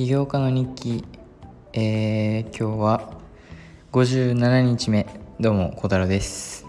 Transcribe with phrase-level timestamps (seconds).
[0.00, 1.04] 起業家の日記、
[1.74, 3.12] えー、今日は
[3.92, 5.06] 57日目。
[5.38, 6.64] どうも小太郎です。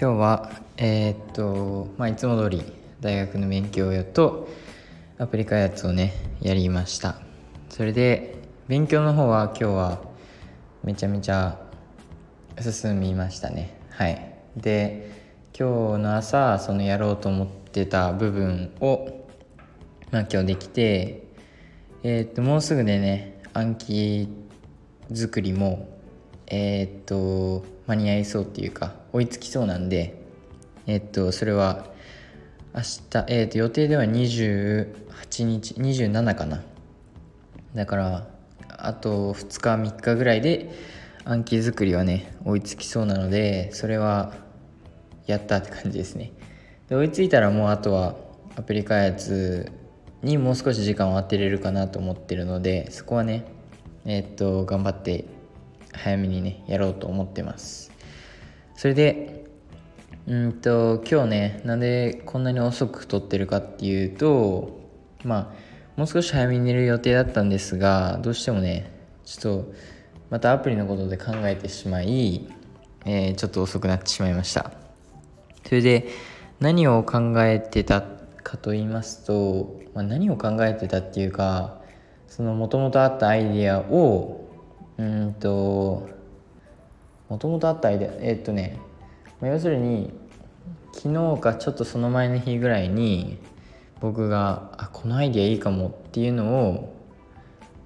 [0.00, 2.62] 今日はえー、っとまあいつも通り
[3.00, 4.48] 大学の勉強と
[5.18, 7.16] アプリ開発をねやりました。
[7.68, 8.36] それで
[8.68, 10.00] 勉強の方は今日は
[10.84, 11.58] めちゃめちゃ
[12.60, 13.76] 進みましたね。
[13.90, 14.34] はい。
[14.56, 15.10] で
[15.52, 19.26] 今日の朝そのやろうと思ってた部分を
[20.12, 21.29] まあ今日できて
[22.02, 24.28] えー、っともうすぐでね暗記
[25.12, 25.88] 作りも
[26.46, 30.22] えー、っと間に合いそうっていうか追いつきそうなんで
[30.86, 31.86] えー、っとそれは
[32.74, 34.94] 明日、えー、と予定では28
[35.44, 36.62] 日27かな。
[37.74, 38.26] だから
[38.68, 40.70] あと2日3日ぐらいで
[41.24, 44.32] 暗記作りはね追いつきそうなのでそれは
[45.26, 46.32] やったって感じですね。
[46.88, 48.16] で追いついたらもうあとは
[48.56, 49.70] アプリ開発
[50.22, 53.44] にもう少し時間を当てれるかなと思ってるのでそこはね
[54.04, 55.24] えー、っと頑張って
[55.92, 57.90] 早めにねやろうと思ってます。
[58.74, 59.44] それで
[60.26, 64.80] うんと今日ねなんでこんなに遅く撮ってるかっていうと
[65.24, 68.90] まあもう少し早めに寝る予定だったんですがどうしてもね
[69.24, 69.72] ちょっと
[70.30, 72.48] またアプリのことで考えてしまい、
[73.04, 74.70] えー、ちょっと遅くなってしまいました。
[75.66, 76.08] それで
[76.58, 81.80] 何を考えてたっかと言いますと、まあ、何を考えてたっていうか
[82.28, 84.48] そのもともとあったアイディアを
[84.98, 86.08] うんと
[87.28, 88.78] もともとあったアイデアえー、っとね、
[89.40, 90.12] まあ、要するに
[90.92, 93.38] 昨日かちょっとその前の日ぐらいに
[94.00, 96.96] 僕があこのアイディアいいかもっていうのを、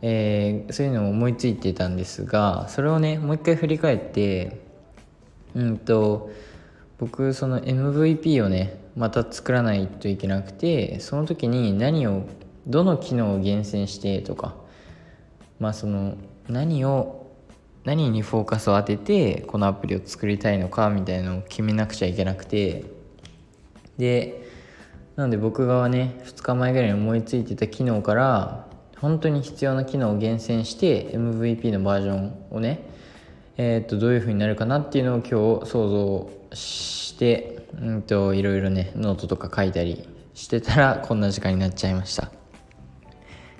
[0.02, 4.60] えー、そういうのを思いついてたんですがそれをねもう一回振り返って
[5.54, 6.30] うんと
[6.98, 12.26] 僕その MVP をねまた作らないといけなくてその時に何を
[12.66, 14.54] どの機能を厳選してとか
[15.58, 16.16] まあその
[16.48, 17.24] 何を
[17.84, 22.84] 何にフォーカスを当ててこのアプリを作りたいのかみたいなのを決めなくちゃいけなくて
[23.98, 24.48] で
[25.16, 28.66] なので僕がね2日前ぐらいに思いついてた機能から
[29.00, 32.88] 本当に必要な機能を厳選して MVP のバージョンをね
[33.56, 42.30] えー、っとどういう風になるかなっていうのを今日想像してうんといろいろねノートとか書いたりしてたらこんな時間になっちゃいました。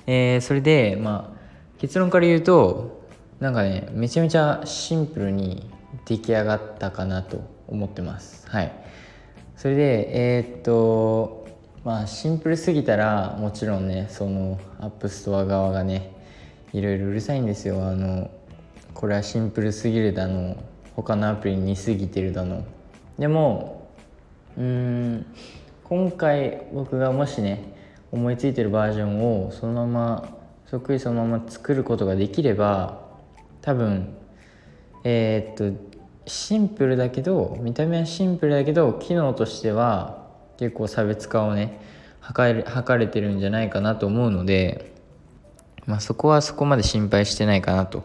[0.06, 3.06] えー、それでまあ結論から言うと
[3.40, 5.70] なんかねめちゃめちゃシンプルに
[6.06, 8.48] 出来上がったかなと思ってます。
[8.48, 8.72] はい。
[9.56, 11.46] それでえー、っと
[11.84, 16.12] まあシンプルすぎたらもちろんねその App Store 側がね
[16.72, 17.86] いろいろうるさいんですよ。
[17.86, 18.30] あの
[18.94, 20.56] これはシンプルすぎるだの
[20.94, 22.64] 他のアプリに似すぎてるだの。
[23.18, 23.73] でも
[24.58, 25.26] うん。
[25.84, 27.74] 今回僕がもしね
[28.10, 30.28] 思いついてるバージョンをそのまま
[30.66, 33.00] そっくりそのまま作ることができれば
[33.60, 34.16] 多分
[35.04, 35.78] えー、っと
[36.26, 40.26] シンプルだけど見た目はシンプルだけど機能としては
[40.56, 41.80] 結構差別化をね
[42.22, 44.94] 図れ図れてるんじゃないかなと思うので、
[45.84, 48.04] まあ、そこはそこまで心配してないかなと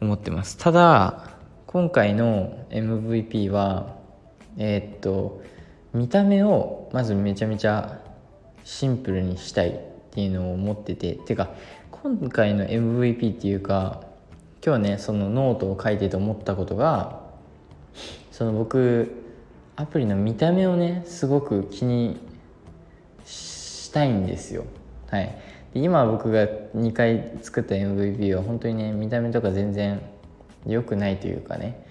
[0.00, 0.58] 思ってます。
[0.58, 1.30] ただ
[1.66, 3.94] 今回の MVP は
[4.56, 5.42] えー、っと
[5.98, 8.00] 見た目をまずめちゃめちゃ
[8.62, 9.78] シンプルにしたいっ
[10.12, 11.50] ていうのを思ってててか
[11.90, 14.02] 今回の MVP っていうか
[14.64, 17.20] 今日ねそのノートを書いてて思ったことが
[18.30, 19.12] その僕
[19.74, 22.20] アプリの見た目をねすごく気に
[23.24, 24.64] したいんですよ。
[25.08, 25.36] はい。
[25.74, 30.00] で今僕が2回作った MVP は本当にね見た目とか全然
[30.64, 31.87] 良くないというかね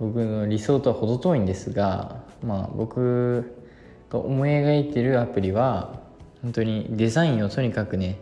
[0.00, 3.54] 僕の理想とは程遠いんですがまあ僕
[4.08, 6.00] が思い描いてるアプリは
[6.42, 8.18] 本当にデザインをとにかくね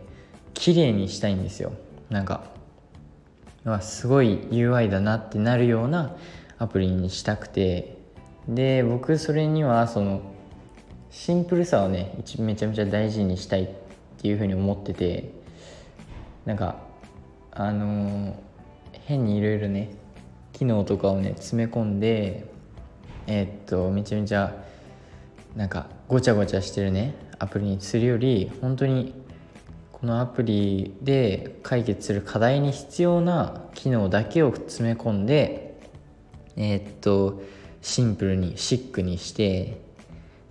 [0.53, 1.71] 綺麗にしたいんですよ。
[2.09, 2.43] なんか
[3.81, 6.17] すごい UI だなってなるような
[6.57, 7.97] アプリにしたくて。
[8.47, 10.21] で僕それにはその
[11.11, 13.67] シンプルさをねめちゃめちゃ大事にしたいっ
[14.17, 15.39] ていうふうに思ってて。
[16.45, 16.77] なんか
[17.51, 18.33] あのー、
[19.05, 19.91] 変にいろいろね
[20.53, 22.45] 機能とかをね詰め込んで
[23.27, 24.55] えー、っとめちゃめちゃ
[25.55, 29.13] なんかごちゃごちゃしてるねアプリにするより本当に
[29.91, 35.79] このアプリで解決する課題に必要な機能だけを詰め込んで
[36.55, 37.41] えー、っと
[37.81, 39.81] シンプルにシックにして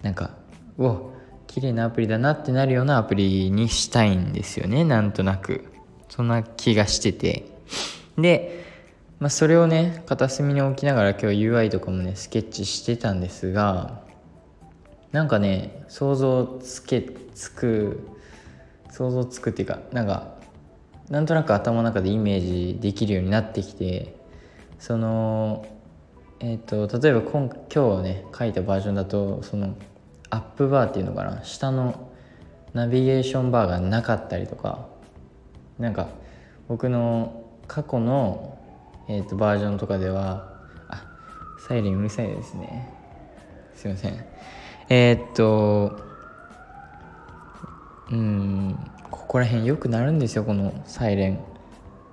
[0.03, 0.31] なんか
[0.77, 1.01] うわ
[1.47, 5.65] 綺麗なアプリだなってなるようなアプリにしたいんですよねなんとなく。
[6.09, 7.47] そんな気がしてて。
[8.17, 8.65] で、
[9.21, 14.03] まあ、それをね片隅に置きながら今日 UI とかもねスケッチしてたんですが
[15.11, 17.03] なんかね想像つけ
[17.35, 18.07] つく
[18.91, 20.39] 想像つくっていうかなんか
[21.09, 24.15] なんとなく頭の中でイメージできるようになってきて
[24.79, 25.67] その
[26.41, 29.77] えっ、ー、と例えば今今日ね書いたバージョンだとその
[30.31, 32.13] アップバーっていうのかな下の
[32.75, 34.87] ナビゲーションバーがなかったりとか
[35.79, 36.09] なんか
[36.69, 38.58] 僕の過去の、
[39.09, 40.53] えーと、バージョンとかでは
[40.89, 41.05] あ
[41.67, 42.95] サイレンうるさいですね。
[43.75, 44.25] すいません。
[44.91, 45.99] えー、っと
[48.11, 51.41] うんここら辺よくなるんですよこのサイレン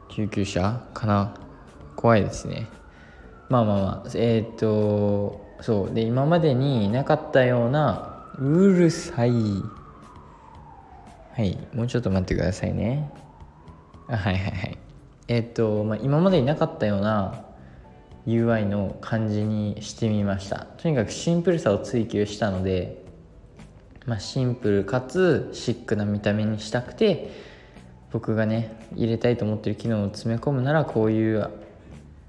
[0.10, 1.34] 救急車かな。
[1.96, 2.68] 怖いですね。
[3.50, 5.94] まあまあまあえー、っとそう。
[5.94, 9.32] で今までになかったようなうるさい。
[9.32, 9.38] は
[11.42, 13.12] いもうちょっと待ってくださいね。
[14.08, 14.75] あはいはいはい。
[15.28, 17.46] えっと、まあ、今までになかったような
[18.28, 20.68] UI の感じにしてみました。
[20.78, 23.04] とにかくシンプルさを追求したので、
[24.06, 27.32] まあ、シンプルかつシックな見た目にしたくて
[28.12, 31.50] 僕がね入れたいと思ってる機能を詰め込むならこういう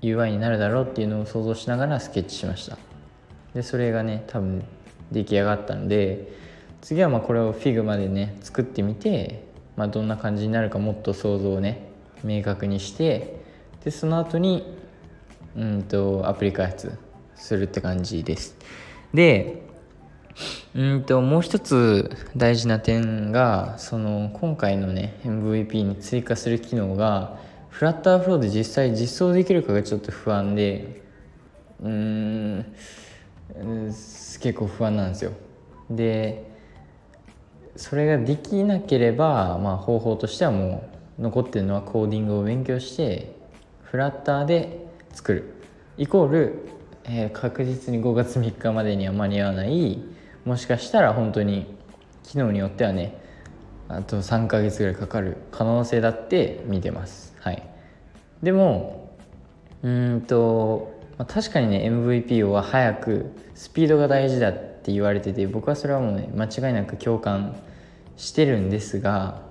[0.03, 2.79] UI になるだろうっていうのを想像しながらスケッチしました。
[3.55, 4.65] でそれがね多分
[5.13, 6.33] 出来上がったので
[6.83, 9.45] 次はまあこれを Figma でね作ってみて、
[9.77, 11.86] まあ、どんな感じになるかもっと想像をね
[12.25, 13.41] 明確にして
[13.85, 14.77] でその後に
[15.57, 16.99] うんとアプリ開発
[17.35, 18.57] するって感じです。
[19.15, 19.63] で
[20.75, 27.39] うんともう一つ大事な点がその今回のね MVP に追加する機能が
[27.71, 31.03] フラッターフローで実際実装できるかがちょっと不安で
[31.83, 32.67] うん
[33.55, 35.33] 結構不安なんですよ。
[35.91, 36.51] で
[37.77, 43.35] それができなければ、まあ、方法としてはもう残ってるのはコーディングを勉強して
[43.83, 45.55] フラッターで作る。
[45.97, 46.69] イコール、
[47.05, 50.03] えー、確実に5月3日までには間に合わない。
[50.45, 51.67] もしかしたら本当に
[52.23, 53.19] 機能によってはね
[53.89, 57.35] あと3ヶ月ぐらいかかる可能性だって見てます。
[57.41, 57.63] はい。
[58.43, 59.17] でも
[59.83, 67.57] うんと、まあ、確かにね MVP は早くスピードが大事だって言われてて僕はそれはもうね間違いなく共感
[68.17, 69.46] してるんですが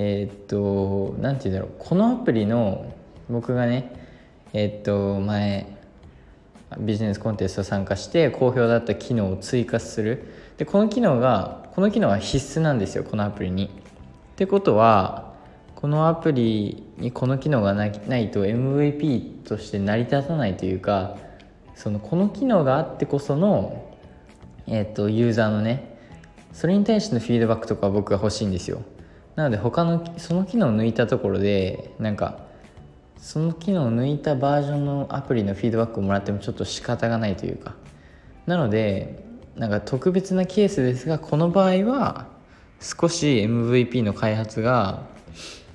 [0.00, 1.74] えー、っと何て言うんだろう。
[1.76, 2.94] このアプリの
[3.28, 3.92] 僕がね
[4.52, 5.76] えー、っと前
[6.78, 10.28] ビジネスコンテスト参加して好評だった機能を追加する。
[10.56, 13.64] でこの機能がこの機能は必須なんですよこのアプリに。
[13.64, 13.70] っ
[14.36, 15.34] てことは
[15.74, 17.90] このアプリにこの機能がない
[18.30, 21.16] と MVP として成り立たないというか
[21.74, 23.96] そのこの機能があってこその、
[24.68, 25.98] えー、とユーザーのね
[26.52, 28.82] それに対してのフィードバックとか僕が欲しいんですよ。
[29.38, 32.40] なので他のその機能を抜いたところでなんか
[33.18, 37.76] その機能を抜いたバージョンのアプリのフィードバックをもらってもちょっと仕方がないというか。
[38.46, 39.22] なので
[39.54, 42.26] なんか特別なケースですがこの場合は
[42.80, 45.04] 少し MVP の開発が、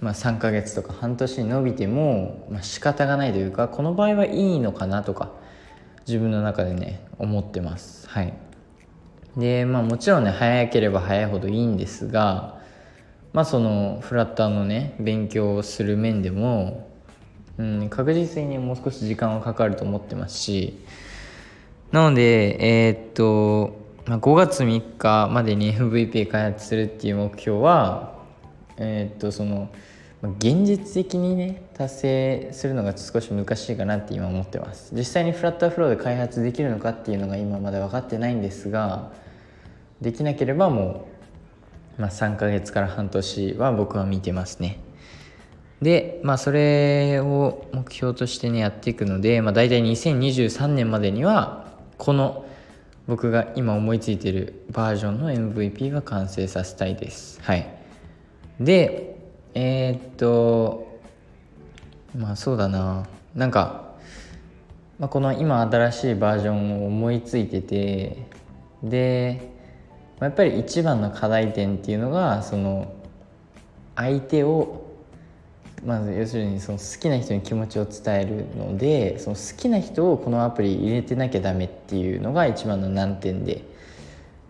[0.02, 5.32] まあ、3ヶ月とか半年に伸びても、まあ、仕方がないというかこの場合はいいのかなとか
[6.06, 8.10] 自分の中でね思ってます。
[8.10, 8.34] はい。
[9.38, 12.62] でまあもちろんね早ければ早いほどいいんですが
[13.34, 16.90] まあそのフラッターのね勉強をする面でも
[17.58, 20.80] うん、確実にもう少し時間はかかると思ってますし。
[21.92, 23.78] なのでえー、っと、
[24.08, 28.16] まあ、5月3日までに MVP 開発するっていう目標は
[28.78, 29.70] えー、っとその
[30.40, 34.96] 現実的にね達成するのが少し難しいかなって今思ってます。
[34.96, 39.12] 実際にフラッターフローで開発できるのかっていうのが今まだ分かってないんですが
[40.02, 41.23] できなければもう、
[41.98, 44.80] まあ、3ヶ月から半年は僕は見てますね
[45.84, 52.46] で、まあ、それを目標としてね、やっていくので、まあ、大体2023年までには、この
[53.06, 57.42] 僕が今思いついてるバージョンの MVP は完成させたいです。
[57.44, 57.68] はい。
[58.60, 59.18] で、
[59.54, 61.00] えー、っと、
[62.18, 63.06] まあそうだな。
[63.36, 63.94] なんか、
[65.00, 68.26] まあ、この今新しいバージョンを思いついてて、
[68.82, 69.53] で、
[70.20, 72.94] やっぱり一番の課題点っていうのが、その、
[73.96, 74.84] 相手を
[75.86, 83.64] まず要するにその好きな人に気持ちを伝えるのでその好きな人をこのアプリ入れてなきゃダメっていうのが一番の難点で。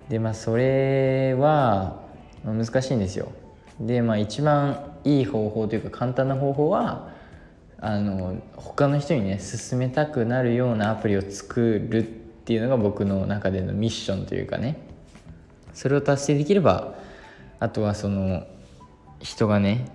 [0.10, 2.02] でまあそれは
[2.44, 3.32] 難しいんですよ。
[3.80, 7.10] でまあ一番いい方法というか簡単な方法は
[7.80, 14.78] あの他の人にね勧めたくなるようなアプリを作るっていうのが僕の中でのミッションというかね。
[15.74, 16.96] それを達成できれば
[17.60, 18.46] あとはその
[19.20, 19.86] 人がね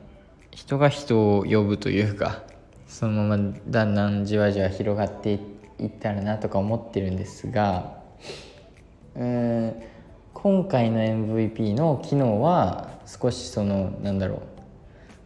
[0.51, 2.43] 人が人を呼ぶというか
[2.87, 5.39] そのままだんだんじわじわ広がって
[5.79, 7.99] いったらなとか思ってるんですが
[9.15, 9.83] うん
[10.35, 14.43] 今回の MVP の機能は少しそのなんだろ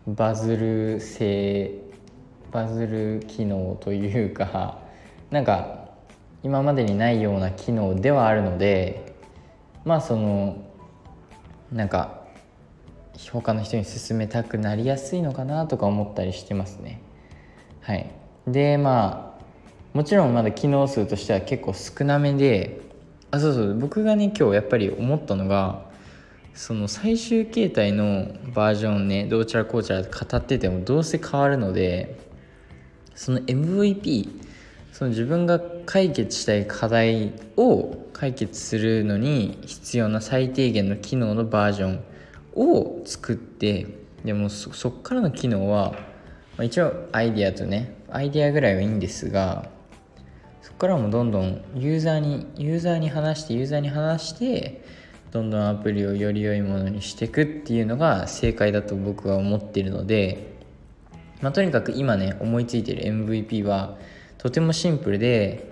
[0.07, 1.79] うバズる性
[2.51, 4.79] バズる機能というか
[5.31, 5.89] なんか
[6.43, 9.12] 今までにないような機能ではあるので
[9.85, 10.63] まあその
[11.73, 12.23] なんか
[13.31, 17.01] 他の人に勧めたくなりやすいのかなとか思ったりしてますね。
[17.81, 18.11] はい。
[18.47, 19.43] でまあ
[19.97, 22.81] もちろんまだ機能数としては結構少なめで
[23.31, 23.79] あそうそう。
[23.79, 25.91] 僕がね今日やっぱり思ったのが
[26.55, 32.19] その最終形態のバージョンねどうちゃらこうちゃら語っててもどうせ変わるので
[33.15, 34.42] その MVP
[34.93, 42.05] その自分が解決したい課題を解決するのに必要な最低限の機能のバージョン
[42.55, 43.87] を作って
[44.23, 45.99] でもそっからの機能は、ま
[46.59, 49.69] あ、一応アイデアとねアイデアぐらいはいいんですが
[50.61, 54.85] そこからもどんどんユーザーにユーザーに話してユーザーに話して
[55.31, 60.53] どんどんアプリをより良いものにしていくっていうのが正解だと僕は思っているので、
[61.41, 63.97] まあ、とにかく今ね思いついてる MVP は
[64.43, 65.71] とてもシンプルで、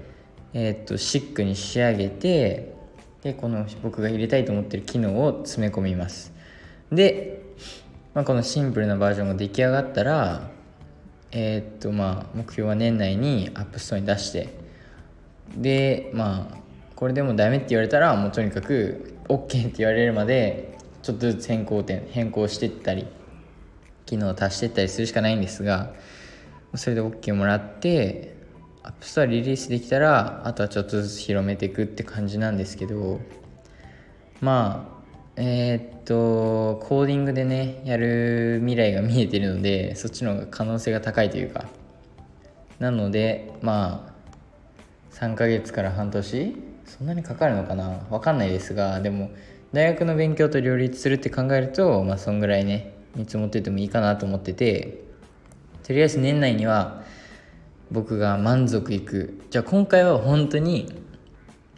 [0.53, 2.73] えー、っとシックに仕上げて
[3.21, 6.33] でこの僕が入れたいと思ってる機能を詰め込みます。
[6.93, 7.43] で、
[8.15, 10.51] まあ、このシンプルなバージョンが出来上がったら
[11.33, 14.55] えー、っとまあ目標は年内に App Store に出して
[15.57, 16.57] でまあ
[16.95, 23.09] これでもダメって言われたらもうとにかく OK って言われるまでちょっとずつ変更点変更していったり
[24.07, 25.93] 機能を足していったりするしかないんですが
[26.77, 28.40] それで OK もらって
[28.83, 33.21] App Store リリースできたらあとはちょっとずつ広めていくって感じなんですけど
[34.41, 35.01] まあ
[35.37, 41.65] えー、っとコーディングでねやる未来が見えてるのでそっちの方が可能性が高いというか。
[42.79, 44.11] なのでま
[45.13, 46.57] あ3ヶ月から半年？
[46.87, 48.07] そんなにかかるのかな？
[48.11, 49.31] 分かんないですがでも
[49.73, 55.05] 大学の勉強と両立するって考えるとまあそんぐらいね見積もっててもいいかなと思ってて。
[55.83, 57.03] とりあえず年内には
[57.91, 59.41] 僕が満足いく。
[59.51, 60.93] じゃあ今回は本当に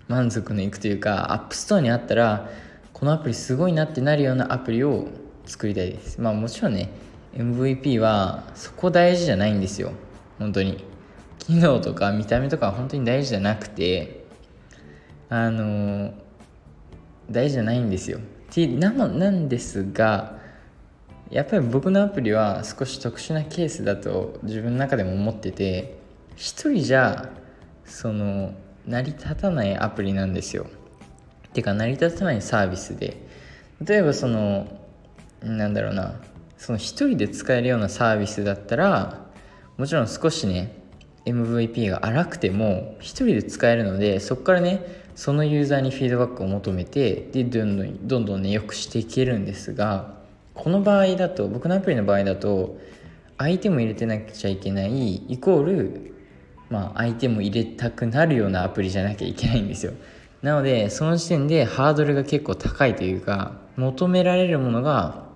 [0.08, 2.48] 満足のいくというか App Store にあったら
[2.92, 5.08] このアプリすごいなってなるようなアプリを
[5.46, 6.20] 作りたいです。
[6.20, 6.90] まあもちろんね
[7.34, 9.92] MVP はそこ大事じゃないんですよ。
[10.38, 10.84] 本当に。
[11.38, 14.26] 機能とか見た目とかは本当に大事じゃなくて
[15.28, 16.14] あの
[17.28, 18.20] 大事じゃないんですよ。
[18.78, 20.38] ななんですが
[21.30, 26.01] やっぱり僕のアプリは少し特殊なケースだと自分の中でも思ってて
[26.36, 27.30] 一人じゃ
[27.84, 28.54] その
[28.86, 30.66] 成り立たないアプリなんですよ。
[31.52, 33.26] てか成り立たないサービスで
[33.84, 34.66] 例えばその
[35.42, 36.20] なんだろうな
[36.56, 39.26] その一人で使えるようなサービスだったら
[39.76, 40.80] もちろん少しね
[41.24, 50.14] MVP が荒くても一人で使えるのでそこからねそのユーザーにフィードバックを求めてでどんどんどんどんねよくしていけるんですが
[50.54, 52.78] この場合だと僕のアプリの場合だと
[53.38, 56.14] 相手も入れてなくちゃいけないイコール
[56.72, 59.92] まあ相手も入れたくなるようなアプリじゃなきゃいけないんですよ。
[60.40, 65.26] なのでその時点でハードルが結構高いというか求められるものが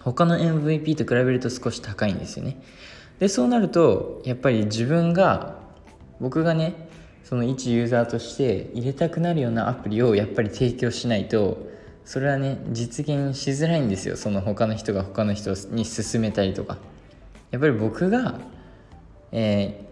[0.00, 2.60] 他の MVP と比べると少し高いんですよね。
[3.20, 5.54] でそうなるとやっぱり自分が
[6.20, 6.88] 僕がね
[7.22, 11.70] その一ユーザーとして入れたくなるようなアプリをやっぱり提供しないと
[12.04, 14.16] それはね実現しづらいんですよ。
[14.16, 16.78] その他の人が他の人に勧めたりとか。
[17.52, 18.40] やっぱり僕が、
[19.30, 19.86] え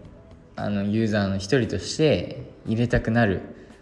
[0.63, 3.41] あのユーザーの一人として入れたくなる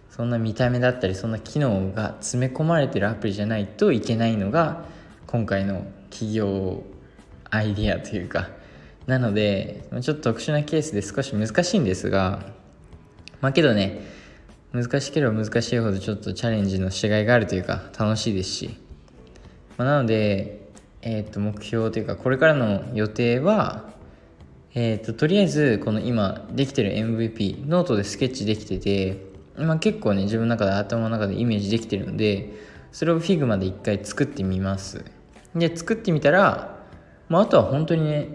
[0.09, 4.85] そんな見た目だったりそんな機能が詰め込まれてるアプリじゃないといけないのが
[5.27, 6.83] 今回の企業
[7.49, 8.49] アイディアというか
[9.05, 12.41] なのでちょっと特殊なケースで少し難しいんですが
[13.41, 14.01] まあけどね
[14.71, 18.77] 難しければ難しいほどちょっとチャレンジのしがいがあるというか楽しいですし、
[19.77, 20.69] まあ、なので、
[21.01, 23.89] えー、と目標というかこれからの予定は、
[24.75, 29.25] えー、ととりあえずこの今できてる MVP ノートでスケッチできてて、
[29.57, 32.53] まあ、結構ね自分の中で頭の中でイメージできてるので
[32.91, 35.05] それを Figma で一回作ってみます。
[35.55, 36.77] で作ってみたら、
[37.27, 38.29] まあ、あとは本当にね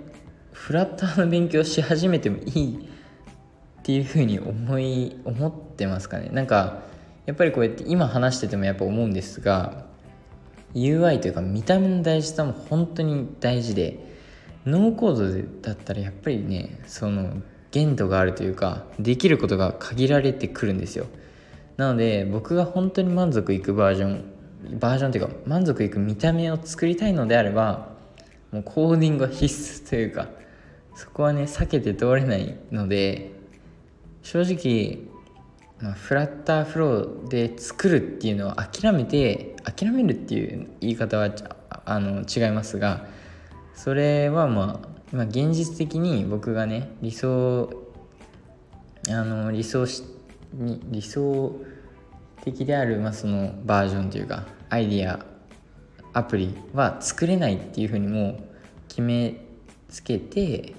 [0.52, 2.88] フラッターの勉強し始めてもいい
[3.80, 6.30] っていうふうに思い思ってますかね。
[6.32, 6.82] なんか
[7.26, 9.86] やっぱりこうやって今話しててもやっぱ思うんですが
[10.74, 14.13] UI というか見た目の大事さも本当に大事で
[14.66, 21.06] ノーコードだったらやっぱりねその限度があるというかできることが限られてくるんですよ。
[21.76, 24.34] なので僕が本当に満足いくバージョン
[24.78, 27.88] バージョンというか満足いく見た目を作りたいのであれば
[28.52, 30.28] もうコーディングは必須というか
[30.94, 33.32] そこはね避けて通れないので
[34.22, 35.00] 正直、
[35.80, 41.30] まあ、フラッターフローで作るっていうのを諦めて諦めるっていう言い方は
[41.84, 43.06] あの違いますが
[43.74, 47.70] それはまあ今現実的に僕がね理想
[49.08, 50.02] あの理想し
[50.54, 51.60] に理想
[52.42, 55.24] 的である、まあ、そのバージョンというかアイディア
[56.12, 58.38] アプリは作れないっていうふうにも
[58.88, 59.40] 決め
[59.88, 60.74] つけて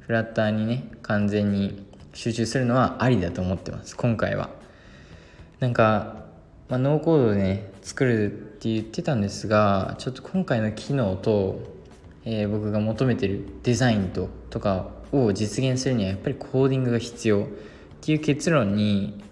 [0.00, 4.50] フラッターにね完全に集中するのはありだと思ってます今回は。
[5.60, 6.24] なんか、
[6.68, 11.79] まあ、ノーコードでね作るって言ってたんですがちょっと今回の機能と、
[12.24, 17.46] えー、僕が求めてるデザインととかを実現するにはやっぱりコーディングが必要っ
[18.00, 19.22] ていう結論に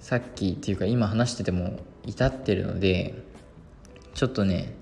[0.00, 3.14] さっきっていうか今話してても至ってるので
[4.14, 4.74] ちょっとね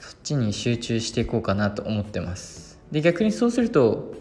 [0.00, 2.78] そっちに集中していこうかなと思ってます。
[2.92, 4.14] で逆にそうすると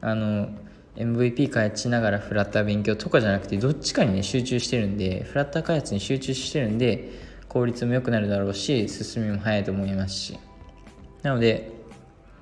[0.00, 0.48] あの
[0.96, 7.10] MVP 開発しながらフラッター勉強とかじゃなくてどっちかにね集中してるんでフラッター開発に集中してるんで
[7.48, 10.38] 効率も良くなるだろうし進みも早いと思いますし。
[11.22, 11.73] なので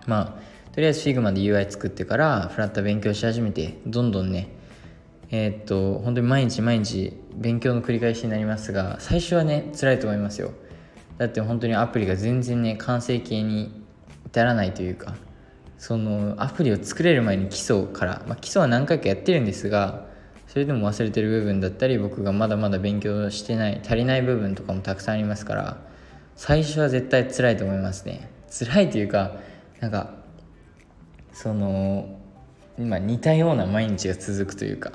[0.06, 4.49] まあとりあえず Figma で UI 作ってからフラッタ勉強し始めてどんどんね
[5.30, 10.52] えー、っと本当に毎日毎日勉強の繰り返しになりますが最初はね辛いと思いますよ。
[11.18, 13.82] だって本当にアプリが全然ね完成形に
[14.26, 15.14] 至らないというか
[15.78, 20.06] そのアプリを作れる前に基礎から、まあ、基礎は何回かやってるんですが
[20.49, 25.76] それでも忘れてる部分だったり僕がまだまだ勉強してない足りない部分とかもたくさんありますから
[26.37, 28.30] 最初は絶対辛いと思いますね。
[28.50, 29.37] 辛いというか
[29.83, 30.15] なんか
[31.33, 32.09] その
[32.79, 34.93] 今似たような毎日が続くというか、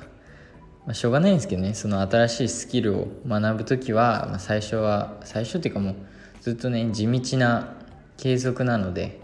[0.86, 5.96] まあ、しょうがないんですけどねその新しいスキルを学ぶ時は、まあ、最初は最初っていうかもう
[6.40, 7.76] ずっとね地道な
[8.16, 9.20] 継続なので、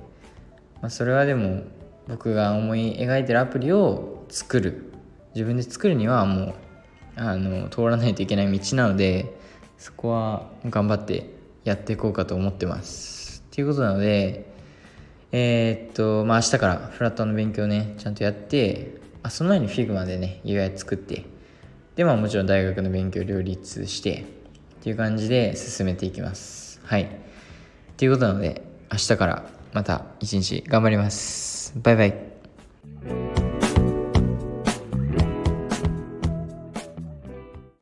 [0.82, 1.64] まあ、それはでも
[2.10, 4.92] 僕が思い描いてるアプリを作る。
[5.34, 6.54] 自分で作るにはもう
[7.16, 9.36] あの通らないといけない道なので
[9.80, 13.44] そこは頑張ってやっていこうかと思ってます。
[13.48, 14.53] っていうことなので
[15.34, 21.26] えー、っとまあ明日からフラットの勉強ねちゃんとやってあその前に Figma でね UI 作って
[21.98, 24.26] でまあもちろん大学の勉強両立して
[24.80, 27.04] っていう感じで進めていきますはい。
[27.04, 27.08] っ
[27.96, 29.44] ていうことなので、明日から
[29.74, 31.74] また一日頑張ります。
[31.82, 32.33] バイバイ。